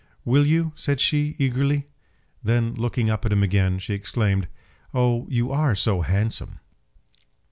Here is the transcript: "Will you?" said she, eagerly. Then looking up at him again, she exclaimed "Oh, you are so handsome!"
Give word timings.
"Will 0.25 0.47
you?" 0.47 0.71
said 0.75 0.99
she, 0.99 1.35
eagerly. 1.37 1.85
Then 2.43 2.73
looking 2.73 3.11
up 3.11 3.23
at 3.23 3.31
him 3.31 3.43
again, 3.43 3.77
she 3.77 3.93
exclaimed 3.93 4.47
"Oh, 4.95 5.27
you 5.29 5.51
are 5.51 5.75
so 5.75 6.01
handsome!" 6.01 6.57